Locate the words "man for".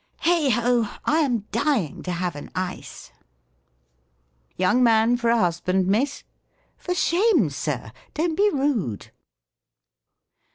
4.81-5.29